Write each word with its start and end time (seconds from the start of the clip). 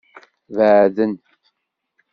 Beɛden. 0.55 1.13